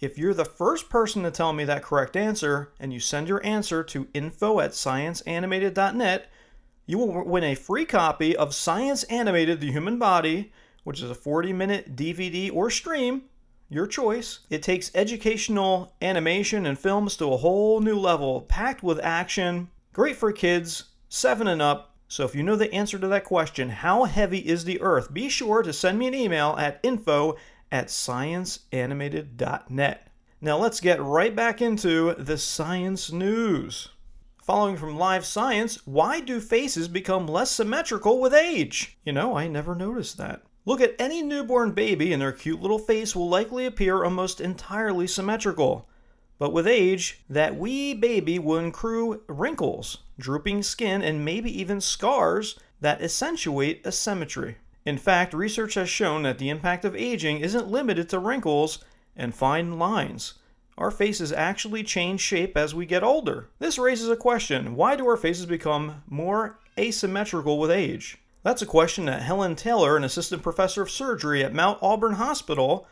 [0.00, 3.44] if you're the first person to tell me that correct answer and you send your
[3.44, 6.30] answer to info at scienceanimated.net,
[6.86, 10.52] you will win a free copy of Science Animated The Human Body,
[10.84, 13.22] which is a 40 minute DVD or stream,
[13.68, 14.40] your choice.
[14.50, 20.16] It takes educational animation and films to a whole new level, packed with action, great
[20.16, 21.94] for kids, 7 and up.
[22.08, 25.14] So if you know the answer to that question, how heavy is the Earth?
[25.14, 27.36] Be sure to send me an email at info
[27.72, 30.06] at scienceanimated.net.
[30.40, 33.90] Now let's get right back into the science news.
[34.42, 38.98] Following from Live Science, why do faces become less symmetrical with age?
[39.04, 40.42] You know, I never noticed that.
[40.64, 45.06] Look at any newborn baby, and their cute little face will likely appear almost entirely
[45.06, 45.88] symmetrical.
[46.38, 52.58] But with age, that wee baby will accrue wrinkles, drooping skin, and maybe even scars
[52.80, 54.56] that accentuate asymmetry.
[54.86, 58.82] In fact, research has shown that the impact of aging isn't limited to wrinkles
[59.14, 60.34] and fine lines.
[60.78, 63.48] Our faces actually change shape as we get older.
[63.58, 68.16] This raises a question why do our faces become more asymmetrical with age?
[68.42, 72.86] That's a question that Helen Taylor, an assistant professor of surgery at Mount Auburn Hospital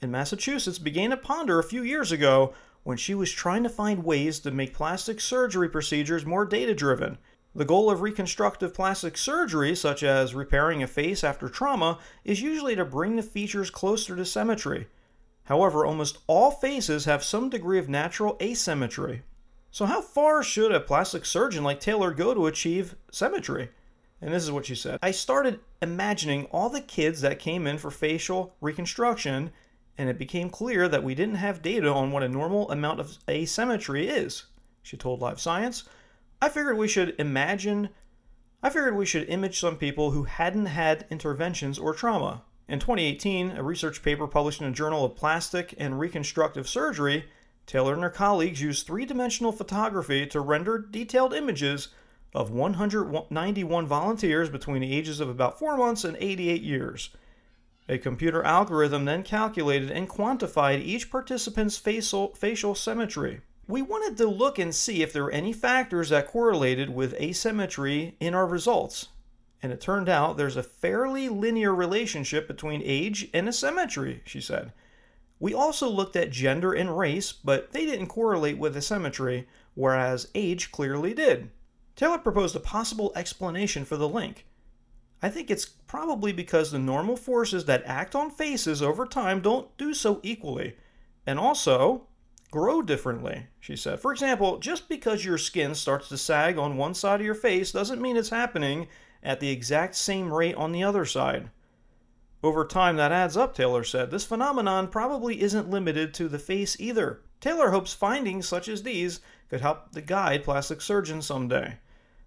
[0.00, 2.54] in Massachusetts, began to ponder a few years ago
[2.84, 7.18] when she was trying to find ways to make plastic surgery procedures more data driven.
[7.56, 12.74] The goal of reconstructive plastic surgery, such as repairing a face after trauma, is usually
[12.74, 14.88] to bring the features closer to symmetry.
[15.44, 19.22] However, almost all faces have some degree of natural asymmetry.
[19.70, 23.70] So, how far should a plastic surgeon like Taylor go to achieve symmetry?
[24.20, 27.78] And this is what she said I started imagining all the kids that came in
[27.78, 29.52] for facial reconstruction,
[29.96, 33.16] and it became clear that we didn't have data on what a normal amount of
[33.28, 34.46] asymmetry is.
[34.82, 35.84] She told Live Science.
[36.44, 37.88] I figured we should imagine,
[38.62, 42.42] I figured we should image some people who hadn't had interventions or trauma.
[42.68, 47.24] In 2018, a research paper published in the Journal of Plastic and Reconstructive Surgery,
[47.64, 51.88] Taylor and her colleagues used three dimensional photography to render detailed images
[52.34, 57.08] of 191 volunteers between the ages of about 4 months and 88 years.
[57.88, 63.40] A computer algorithm then calculated and quantified each participant's facial, facial symmetry.
[63.66, 68.16] We wanted to look and see if there were any factors that correlated with asymmetry
[68.20, 69.08] in our results.
[69.62, 74.72] And it turned out there's a fairly linear relationship between age and asymmetry, she said.
[75.40, 80.70] We also looked at gender and race, but they didn't correlate with asymmetry, whereas age
[80.70, 81.50] clearly did.
[81.96, 84.44] Taylor proposed a possible explanation for the link.
[85.22, 89.74] I think it's probably because the normal forces that act on faces over time don't
[89.78, 90.76] do so equally,
[91.26, 92.06] and also
[92.54, 93.98] grow differently, she said.
[93.98, 97.72] For example, just because your skin starts to sag on one side of your face
[97.72, 98.86] doesn't mean it's happening
[99.24, 101.50] at the exact same rate on the other side.
[102.44, 104.12] Over time, that adds up, Taylor said.
[104.12, 107.22] This phenomenon probably isn't limited to the face either.
[107.40, 109.18] Taylor hopes findings such as these
[109.50, 111.78] could help to guide plastic surgeons someday.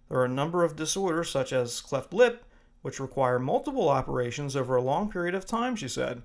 [0.10, 2.44] There are a number of disorders, such as cleft lip,
[2.82, 6.22] which require multiple operations over a long period of time, she said.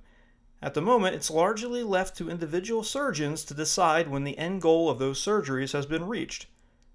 [0.62, 4.88] At the moment, it's largely left to individual surgeons to decide when the end goal
[4.88, 6.46] of those surgeries has been reached,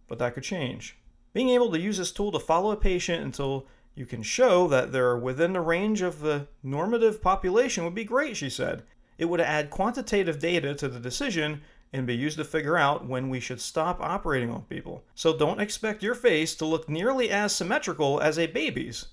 [0.07, 0.97] but that could change.
[1.33, 4.93] Being able to use this tool to follow a patient until you can show that
[4.93, 8.83] they're within the range of the normative population would be great, she said.
[9.17, 13.27] It would add quantitative data to the decision and be used to figure out when
[13.27, 15.03] we should stop operating on people.
[15.13, 19.07] So don't expect your face to look nearly as symmetrical as a baby's.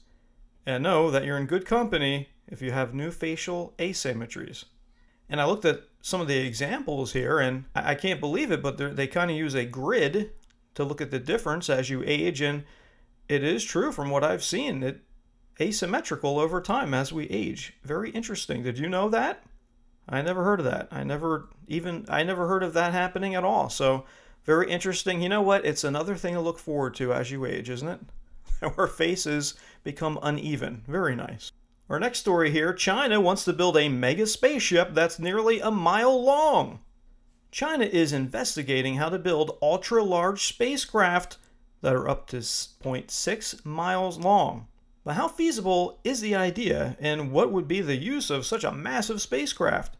[0.65, 4.65] And know that you're in good company if you have new facial asymmetries.
[5.29, 8.97] And I looked at some of the examples here, and I can't believe it, but
[8.97, 10.31] they kind of use a grid
[10.75, 12.41] to look at the difference as you age.
[12.41, 12.65] And
[13.29, 15.01] it is true from what I've seen, it
[15.61, 17.75] asymmetrical over time as we age.
[17.83, 18.63] Very interesting.
[18.63, 19.45] Did you know that?
[20.09, 20.89] I never heard of that.
[20.91, 23.71] I never even I never heard of that happening at all.
[23.71, 24.05] So
[24.45, 25.23] very interesting.
[25.23, 25.65] You know what?
[25.65, 28.01] It's another thing to look forward to as you age, isn't it?
[28.77, 30.83] Our faces become uneven.
[30.87, 31.51] Very nice.
[31.91, 36.23] Our next story here China wants to build a mega spaceship that's nearly a mile
[36.23, 36.81] long.
[37.51, 41.37] China is investigating how to build ultra large spacecraft
[41.83, 44.67] that are up to 0.6 miles long.
[45.05, 48.73] But how feasible is the idea, and what would be the use of such a
[48.73, 49.99] massive spacecraft?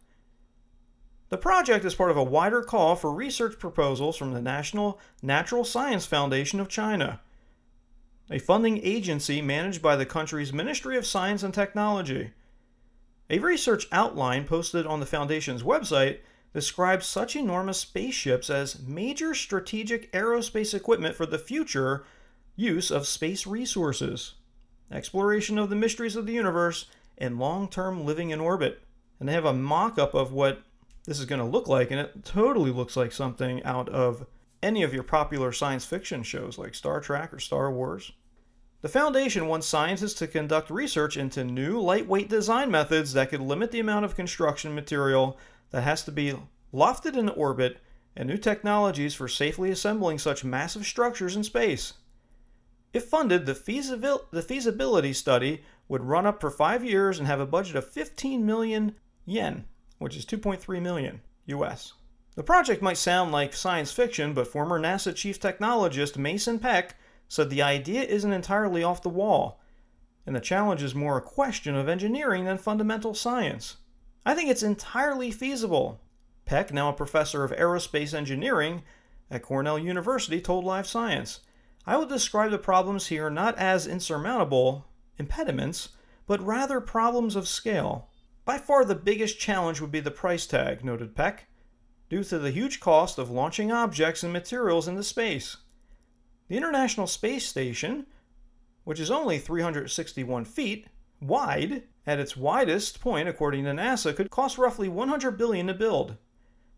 [1.29, 5.63] The project is part of a wider call for research proposals from the National Natural
[5.63, 7.21] Science Foundation of China,
[8.29, 12.31] a funding agency managed by the country's Ministry of Science and Technology.
[13.29, 16.19] A research outline posted on the Foundation's website
[16.53, 22.05] describes such enormous spaceships as major strategic aerospace equipment for the future
[22.55, 24.35] use of space resources,
[24.91, 26.85] exploration of the mysteries of the universe,
[27.17, 28.81] and long term living in orbit.
[29.19, 30.61] And they have a mock up of what
[31.05, 34.25] this is going to look like, and it totally looks like something out of
[34.65, 38.11] any of your popular science fiction shows like Star Trek or Star Wars.
[38.81, 43.71] The Foundation wants scientists to conduct research into new lightweight design methods that could limit
[43.71, 45.37] the amount of construction material
[45.69, 46.35] that has to be
[46.73, 47.77] lofted in orbit
[48.15, 51.93] and new technologies for safely assembling such massive structures in space.
[52.91, 57.39] If funded, the, feasibil- the feasibility study would run up for five years and have
[57.39, 59.65] a budget of 15 million yen,
[59.99, 61.93] which is 2.3 million US.
[62.35, 66.95] The project might sound like science fiction, but former NASA chief technologist Mason Peck
[67.29, 69.61] said the idea isn't entirely off the wall,
[70.25, 73.77] and the challenge is more a question of engineering than fundamental science.
[74.25, 76.01] I think it's entirely feasible.
[76.45, 78.83] Peck, now a professor of aerospace engineering
[79.31, 81.39] at Cornell University, told Live Science.
[81.85, 84.85] I would describe the problems here not as insurmountable
[85.17, 85.89] impediments,
[86.27, 88.09] but rather problems of scale.
[88.43, 91.47] By far the biggest challenge would be the price tag, noted Peck,
[92.09, 95.57] due to the huge cost of launching objects and materials into space.
[96.47, 98.05] The International Space Station,
[98.83, 100.87] which is only 361 feet
[101.21, 106.17] wide, at its widest point according to NASA, could cost roughly 100 billion to build.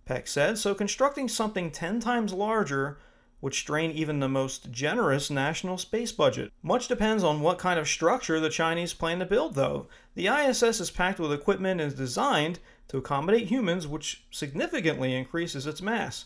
[0.06, 2.98] Peck said, so constructing something 10 times larger
[3.42, 6.52] would strain even the most generous national space budget.
[6.64, 9.88] Much depends on what kind of structure the Chinese plan to build, though.
[10.16, 15.68] The ISS is packed with equipment and is designed to accommodate humans, which significantly increases
[15.68, 16.26] its mass.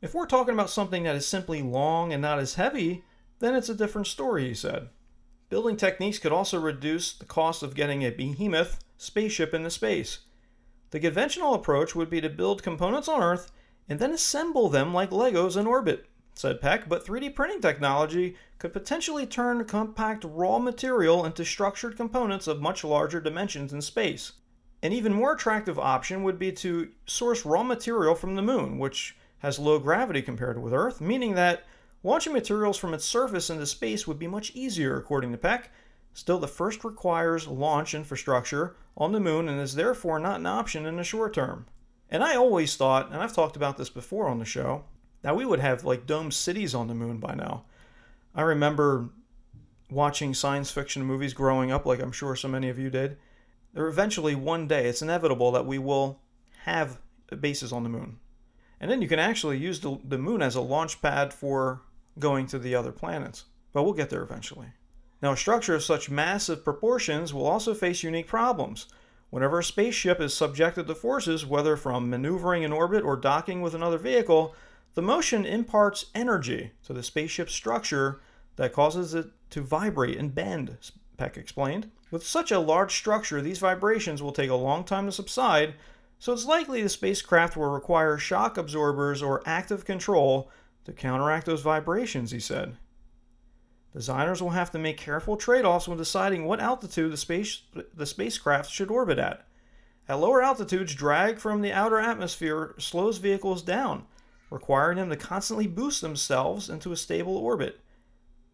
[0.00, 3.04] If we're talking about something that is simply long and not as heavy,
[3.40, 4.88] then it's a different story, he said.
[5.50, 10.20] Building techniques could also reduce the cost of getting a behemoth spaceship into space.
[10.90, 13.52] The conventional approach would be to build components on Earth
[13.88, 18.72] and then assemble them like Legos in orbit, said Peck, but 3D printing technology could
[18.72, 24.32] potentially turn compact raw material into structured components of much larger dimensions in space.
[24.82, 29.16] An even more attractive option would be to source raw material from the moon, which
[29.40, 31.64] has low gravity compared with Earth, meaning that
[32.02, 35.70] launching materials from its surface into space would be much easier, according to Peck.
[36.14, 40.86] Still, the first requires launch infrastructure on the moon and is therefore not an option
[40.86, 41.66] in the short term.
[42.10, 44.84] And I always thought, and I've talked about this before on the show,
[45.22, 47.64] that we would have like dome cities on the moon by now.
[48.34, 49.10] I remember
[49.90, 53.18] watching science fiction movies growing up, like I'm sure so many of you did.
[53.72, 56.20] There eventually one day, it's inevitable that we will
[56.64, 56.98] have
[57.40, 58.18] bases on the moon.
[58.80, 61.82] And then you can actually use the, the moon as a launch pad for
[62.18, 63.44] going to the other planets.
[63.72, 64.68] But we'll get there eventually.
[65.22, 68.86] Now, a structure of such massive proportions will also face unique problems.
[69.28, 73.74] Whenever a spaceship is subjected to forces, whether from maneuvering in orbit or docking with
[73.74, 74.54] another vehicle,
[74.94, 78.20] the motion imparts energy to the spaceship's structure
[78.56, 80.76] that causes it to vibrate and bend,
[81.16, 81.90] Peck explained.
[82.10, 85.74] With such a large structure, these vibrations will take a long time to subside,
[86.18, 90.50] so it's likely the spacecraft will require shock absorbers or active control
[90.84, 92.76] to counteract those vibrations, he said.
[93.92, 97.62] Designers will have to make careful trade offs when deciding what altitude the, space,
[97.94, 99.46] the spacecraft should orbit at.
[100.08, 104.06] At lower altitudes, drag from the outer atmosphere slows vehicles down,
[104.50, 107.80] requiring them to constantly boost themselves into a stable orbit.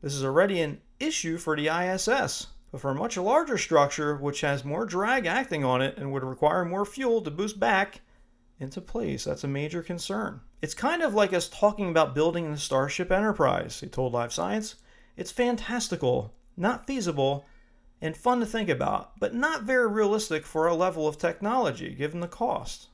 [0.02, 4.43] This is already an issue for the ISS, but for a much larger structure which
[4.43, 8.03] has more drag acting on it and would require more fuel to boost back
[8.61, 10.43] into place, that's a major concern.
[10.61, 14.74] It's kind of like us talking about building the Starship Enterprise, he told Live Science.
[15.16, 17.47] It's fantastical, not feasible,
[18.03, 22.20] and fun to think about, but not very realistic for a level of technology given
[22.20, 22.89] the cost.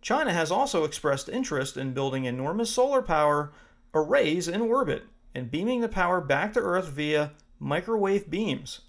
[0.00, 3.52] China has also expressed interest in building enormous solar power
[3.92, 5.04] arrays in orbit
[5.34, 8.80] and beaming the power back to Earth via microwave beams.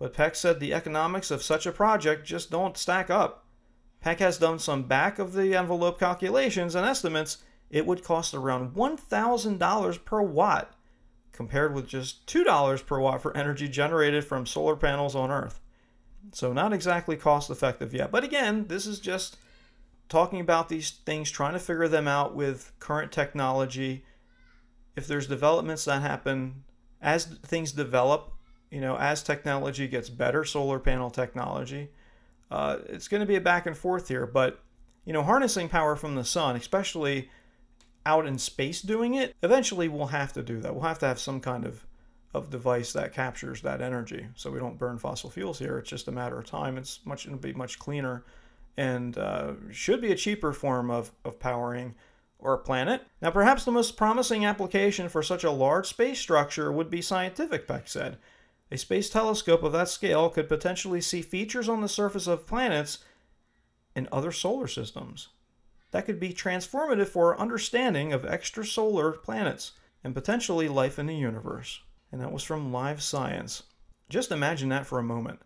[0.00, 3.44] But Peck said the economics of such a project just don't stack up.
[4.00, 8.74] Peck has done some back of the envelope calculations and estimates it would cost around
[8.74, 10.74] $1,000 per watt
[11.32, 15.60] compared with just $2 per watt for energy generated from solar panels on Earth.
[16.32, 18.10] So, not exactly cost effective yet.
[18.10, 19.36] But again, this is just
[20.08, 24.04] talking about these things, trying to figure them out with current technology.
[24.96, 26.64] If there's developments that happen
[27.00, 28.32] as things develop,
[28.70, 31.90] you know, as technology gets better, solar panel technology,
[32.50, 34.26] uh, it's going to be a back and forth here.
[34.26, 34.60] But,
[35.04, 37.30] you know, harnessing power from the sun, especially
[38.06, 40.74] out in space doing it, eventually we'll have to do that.
[40.74, 41.86] We'll have to have some kind of,
[42.32, 45.78] of device that captures that energy so we don't burn fossil fuels here.
[45.78, 46.78] It's just a matter of time.
[46.78, 48.24] It's much it'll be much cleaner
[48.76, 51.94] and uh, should be a cheaper form of, of powering
[52.42, 53.02] our planet.
[53.20, 57.68] Now, perhaps the most promising application for such a large space structure would be scientific,
[57.68, 58.16] Peck said.
[58.72, 62.98] A space telescope of that scale could potentially see features on the surface of planets
[63.96, 65.28] in other solar systems
[65.90, 69.72] that could be transformative for our understanding of extrasolar planets
[70.04, 71.80] and potentially life in the universe.
[72.12, 73.64] And that was from Live Science.
[74.08, 75.40] Just imagine that for a moment.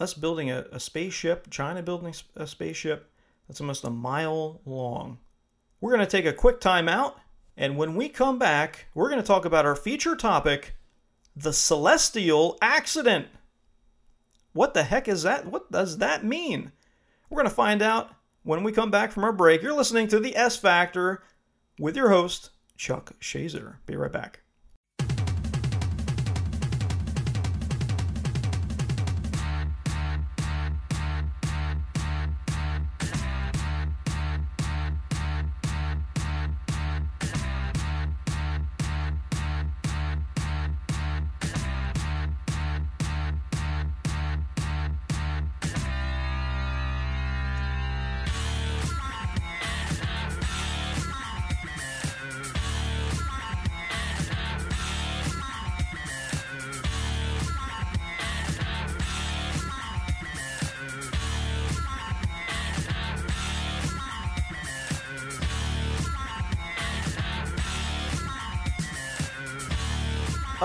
[0.00, 3.10] Us building a, a spaceship, China building a spaceship
[3.46, 5.18] that's almost a mile long.
[5.80, 7.18] We're going to take a quick time out,
[7.56, 10.74] and when we come back, we're going to talk about our feature topic
[11.36, 13.26] the celestial accident.
[14.52, 15.46] What the heck is that?
[15.46, 16.72] What does that mean?
[17.28, 18.10] We're going to find out
[18.44, 19.62] when we come back from our break.
[19.62, 21.24] You're listening to The S Factor
[21.78, 23.76] with your host, Chuck Shazer.
[23.86, 24.43] Be right back.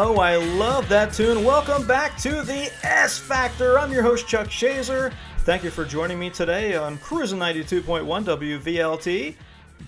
[0.02, 1.44] Oh, I love that tune.
[1.44, 3.78] Welcome back to the S Factor.
[3.78, 5.12] I'm your host, Chuck Shazer.
[5.40, 9.36] Thank you for joining me today on Cruising 92.1 WVLT.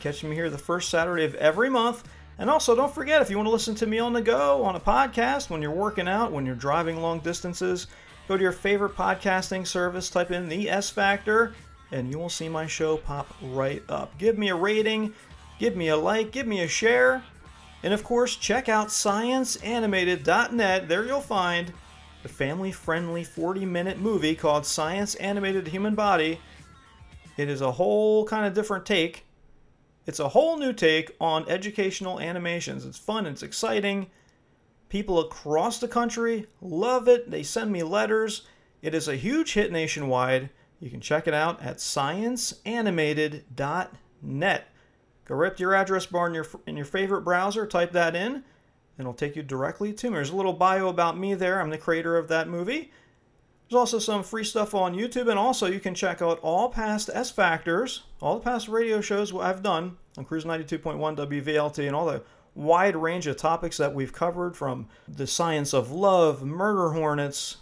[0.01, 2.03] Catching me here the first Saturday of every month.
[2.39, 4.75] And also, don't forget if you want to listen to me on the go, on
[4.75, 7.87] a podcast, when you're working out, when you're driving long distances,
[8.27, 11.53] go to your favorite podcasting service, type in the S Factor,
[11.93, 14.17] and you will see my show pop right up.
[14.17, 15.13] Give me a rating,
[15.57, 17.23] give me a like, give me a share.
[17.83, 20.87] And of course, check out scienceanimated.net.
[20.87, 21.73] There you'll find
[22.23, 26.39] the family friendly 40 minute movie called Science Animated Human Body.
[27.37, 29.25] It is a whole kind of different take.
[30.05, 32.85] It's a whole new take on educational animations.
[32.85, 34.07] It's fun, it's exciting.
[34.89, 37.31] People across the country love it.
[37.31, 38.45] They send me letters.
[38.81, 40.49] It is a huge hit nationwide.
[40.79, 44.67] You can check it out at scienceanimated.net.
[45.31, 48.33] Go right to your address bar in your in your favorite browser, type that in,
[48.33, 48.43] and
[48.99, 50.15] it'll take you directly to me.
[50.15, 51.61] There's a little bio about me there.
[51.61, 52.91] I'm the creator of that movie.
[53.69, 57.09] There's also some free stuff on YouTube, and also you can check out all past
[57.13, 62.07] S Factors, all the past radio shows I've done on Cruise 92.1 WVLT, and all
[62.07, 62.23] the
[62.53, 67.55] wide range of topics that we've covered from the science of love, murder hornets,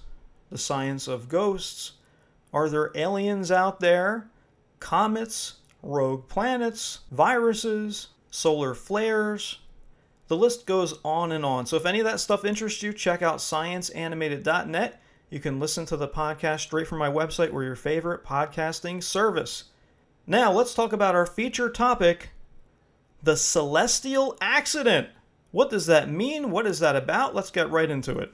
[0.49, 1.91] the science of ghosts.
[2.51, 4.28] Are there aliens out there?
[4.80, 9.59] Comets, rogue planets, viruses, solar flares.
[10.27, 11.65] The list goes on and on.
[11.65, 15.01] So if any of that stuff interests you, check out scienceanimated.net.
[15.30, 19.65] You can listen to the podcast straight from my website or your favorite podcasting service.
[20.25, 22.30] Now, let's talk about our feature topic
[23.21, 25.09] the celestial accident.
[25.51, 26.51] What does that mean?
[26.51, 27.36] What is that about?
[27.36, 28.32] Let's get right into it.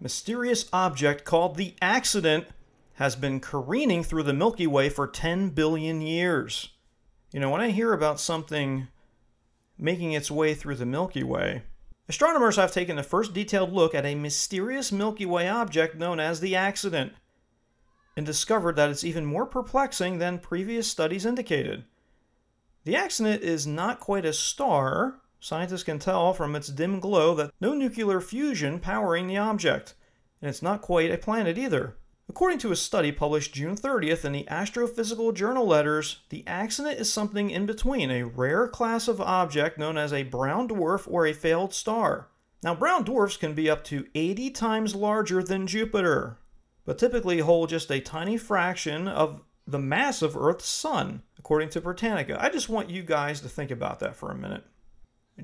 [0.00, 2.46] Mysterious object called the accident
[2.94, 6.70] has been careening through the Milky Way for 10 billion years.
[7.32, 8.88] You know, when I hear about something
[9.78, 11.62] making its way through the Milky Way,
[12.08, 16.40] astronomers have taken the first detailed look at a mysterious Milky Way object known as
[16.40, 17.12] the accident
[18.16, 21.84] and discovered that it's even more perplexing than previous studies indicated.
[22.84, 25.20] The accident is not quite a star.
[25.38, 29.94] Scientists can tell from its dim glow that no nuclear fusion powering the object,
[30.42, 31.96] and it's not quite a planet either.
[32.30, 37.12] According to a study published June 30th in the Astrophysical Journal Letters, the accident is
[37.12, 41.32] something in between a rare class of object known as a brown dwarf or a
[41.32, 42.28] failed star.
[42.62, 46.38] Now, brown dwarfs can be up to 80 times larger than Jupiter,
[46.84, 51.80] but typically hold just a tiny fraction of the mass of Earth's sun, according to
[51.80, 52.40] Britannica.
[52.40, 54.62] I just want you guys to think about that for a minute.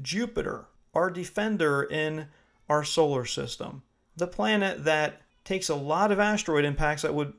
[0.01, 2.29] Jupiter, our defender in
[2.69, 3.83] our solar system,
[4.17, 7.33] the planet that takes a lot of asteroid impacts that would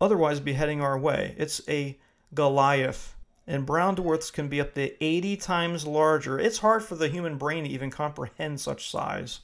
[0.00, 1.34] otherwise be heading our way.
[1.36, 1.98] It's a
[2.32, 6.38] Goliath, and brown dwarfs can be up to 80 times larger.
[6.38, 9.40] It's hard for the human brain to even comprehend such size.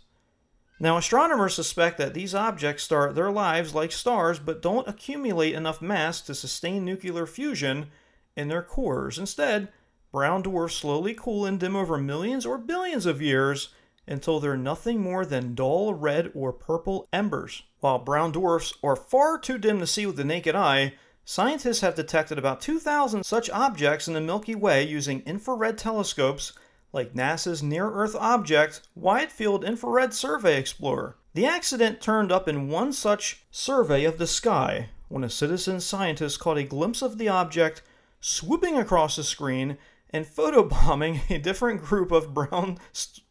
[0.78, 5.82] Now, astronomers suspect that these objects start their lives like stars but don't accumulate enough
[5.82, 7.90] mass to sustain nuclear fusion
[8.36, 9.18] in their cores.
[9.18, 9.68] Instead,
[10.12, 13.70] brown dwarfs slowly cool and dim over millions or billions of years
[14.06, 17.62] until they're nothing more than dull red or purple embers.
[17.80, 20.94] While brown dwarfs are far too dim to see with the naked eye,
[21.24, 26.52] scientists have detected about 2,000 such objects in the Milky Way using infrared telescopes
[26.92, 31.16] like NASA's Near Earth Object Wide Field Infrared Survey Explorer.
[31.34, 36.40] The accident turned up in one such survey of the sky when a citizen scientist
[36.40, 37.82] caught a glimpse of the object
[38.20, 39.78] swooping across the screen
[40.10, 42.78] and photobombing a different group of brown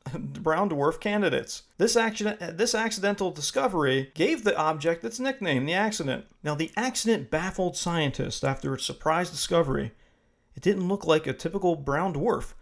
[0.14, 1.64] brown dwarf candidates.
[1.78, 6.26] This accident this accidental discovery gave the object its nickname, the accident.
[6.43, 9.91] Now the accident baffled scientists after its surprise discovery.
[10.56, 12.53] It didn't look like a typical brown dwarf.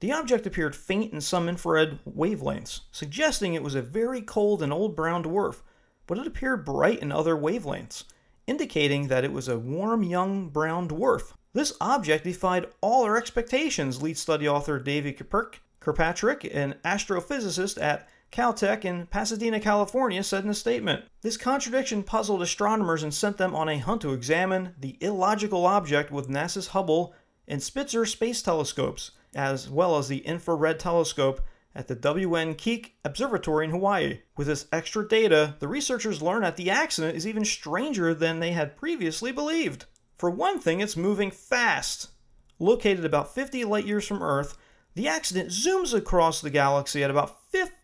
[0.00, 4.72] The object appeared faint in some infrared wavelengths, suggesting it was a very cold and
[4.72, 5.62] old brown dwarf,
[6.06, 8.04] but it appeared bright in other wavelengths,
[8.46, 11.32] indicating that it was a warm young brown dwarf.
[11.52, 18.08] This object defied all our expectations, lead study author David Kirk- Kirkpatrick, an astrophysicist at
[18.30, 21.04] Caltech in Pasadena, California, said in a statement.
[21.22, 26.10] This contradiction puzzled astronomers and sent them on a hunt to examine the illogical object
[26.10, 27.14] with NASA's Hubble
[27.46, 31.40] and Spitzer space telescopes, as well as the infrared telescope
[31.74, 34.20] at the WM Keck Observatory in Hawaii.
[34.36, 38.52] With this extra data, the researchers learned that the accident is even stranger than they
[38.52, 39.86] had previously believed.
[40.16, 42.10] For one thing, it's moving fast.
[42.58, 44.58] Located about 50 light years from Earth,
[44.98, 47.36] the accident zooms across the galaxy at about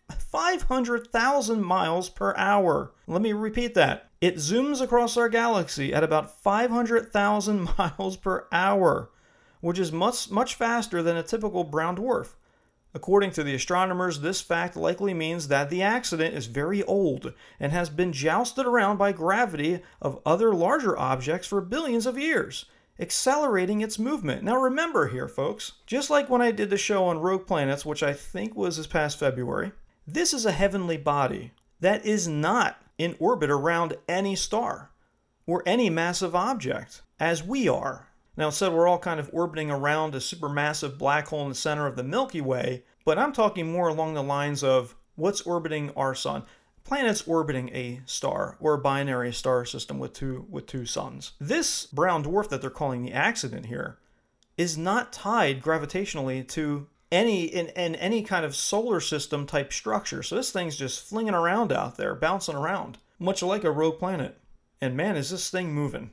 [0.09, 2.91] 500,000 miles per hour.
[3.07, 4.09] Let me repeat that.
[4.19, 9.11] It zooms across our galaxy at about 500,000 miles per hour,
[9.61, 12.33] which is much, much faster than a typical brown dwarf.
[12.93, 17.71] According to the astronomers, this fact likely means that the accident is very old and
[17.71, 22.65] has been jousted around by gravity of other larger objects for billions of years,
[22.99, 24.43] accelerating its movement.
[24.43, 28.03] Now, remember here, folks, just like when I did the show on rogue planets, which
[28.03, 29.71] I think was this past February,
[30.07, 34.91] this is a heavenly body that is not in orbit around any star
[35.45, 38.07] or any massive object, as we are.
[38.37, 41.87] Now, said we're all kind of orbiting around a supermassive black hole in the center
[41.87, 46.15] of the Milky Way, but I'm talking more along the lines of what's orbiting our
[46.15, 46.43] sun.
[46.85, 51.31] Planets orbiting a star or a binary star system with two with two suns.
[51.39, 53.97] This brown dwarf that they're calling the accident here
[54.55, 60.21] is not tied gravitationally to any in, in any kind of solar system type structure.
[60.21, 64.37] So this thing's just flinging around out there, bouncing around, much like a rogue planet.
[64.79, 66.11] And man, is this thing moving.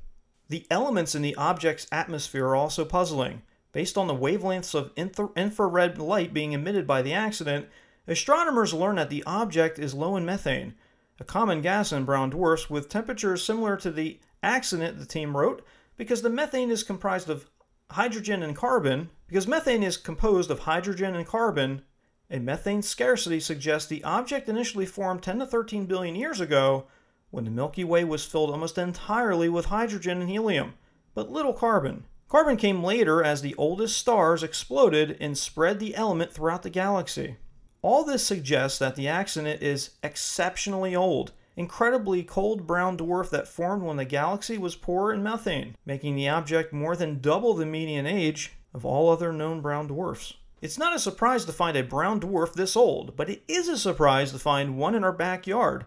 [0.49, 3.43] The elements in the object's atmosphere are also puzzling.
[3.73, 7.69] Based on the wavelengths of infra- infrared light being emitted by the accident,
[8.07, 10.75] astronomers learn that the object is low in methane,
[11.21, 15.65] a common gas in brown dwarfs with temperatures similar to the accident, the team wrote,
[15.97, 17.49] because the methane is comprised of
[17.91, 21.83] hydrogen and carbon, because methane is composed of hydrogen and carbon
[22.31, 26.87] A methane scarcity suggests the object initially formed 10 to 13 billion years ago
[27.31, 30.75] when the Milky Way was filled almost entirely with hydrogen and helium,
[31.15, 32.07] but little carbon.
[32.29, 37.37] Carbon came later as the oldest stars exploded and spread the element throughout the galaxy.
[37.83, 43.83] All this suggests that the accident is exceptionally old, incredibly cold brown dwarf that formed
[43.83, 48.07] when the galaxy was poor in methane, making the object more than double the median
[48.07, 50.35] age of all other known brown dwarfs.
[50.61, 53.77] It's not a surprise to find a brown dwarf this old, but it is a
[53.77, 55.85] surprise to find one in our backyard,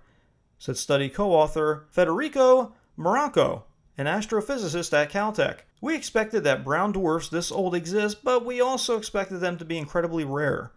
[0.59, 3.63] said study co author Federico Marocco,
[3.97, 5.59] an astrophysicist at Caltech.
[5.79, 9.77] We expected that brown dwarfs this old exist, but we also expected them to be
[9.77, 10.71] incredibly rare.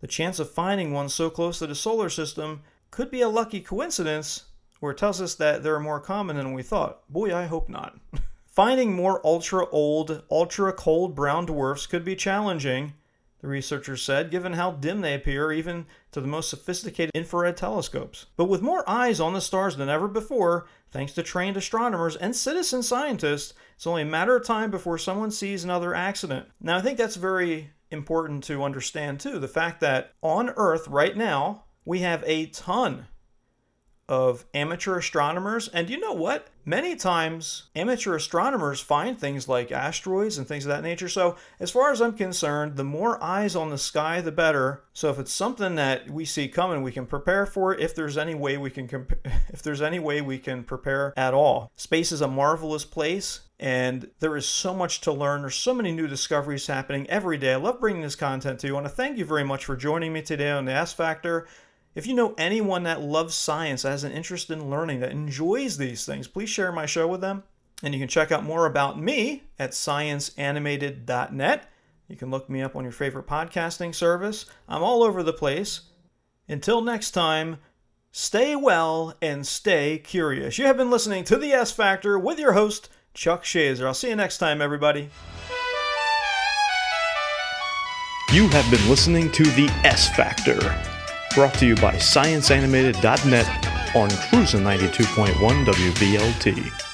[0.00, 3.60] The chance of finding one so close to the solar system could be a lucky
[3.60, 4.44] coincidence,
[4.80, 7.08] or it tells us that they're more common than we thought.
[7.10, 7.98] Boy, I hope not.
[8.46, 12.94] Finding more ultra old, ultra cold brown dwarfs could be challenging,
[13.40, 18.26] the researchers said, given how dim they appear even to the most sophisticated infrared telescopes.
[18.36, 22.34] But with more eyes on the stars than ever before, thanks to trained astronomers and
[22.34, 26.48] citizen scientists, it's only a matter of time before someone sees another accident.
[26.60, 31.16] Now, I think that's very important to understand too the fact that on Earth right
[31.16, 33.06] now, we have a ton
[34.08, 35.68] of amateur astronomers.
[35.68, 36.48] And you know what?
[36.68, 41.08] Many times, amateur astronomers find things like asteroids and things of that nature.
[41.08, 44.82] So, as far as I'm concerned, the more eyes on the sky, the better.
[44.92, 47.80] So, if it's something that we see coming, we can prepare for it.
[47.80, 49.14] If there's any way we can, comp-
[49.48, 53.40] if there's any way we can prepare at all, space is a marvelous place.
[53.58, 55.40] And there is so much to learn.
[55.40, 57.54] There's so many new discoveries happening every day.
[57.54, 58.74] I love bringing this content to you.
[58.74, 61.48] I want to thank you very much for joining me today on the S Factor.
[61.94, 65.78] If you know anyone that loves science, that has an interest in learning, that enjoys
[65.78, 67.42] these things, please share my show with them.
[67.82, 71.70] And you can check out more about me at scienceanimated.net.
[72.08, 74.46] You can look me up on your favorite podcasting service.
[74.68, 75.82] I'm all over the place.
[76.48, 77.58] Until next time,
[78.10, 80.58] stay well and stay curious.
[80.58, 83.86] You have been listening to The S Factor with your host, Chuck Shazer.
[83.86, 85.10] I'll see you next time, everybody.
[88.32, 90.58] You have been listening to The S Factor,
[91.38, 96.87] brought to you by ScienceAnimated.net on Cruisin' 92.1 WVLT.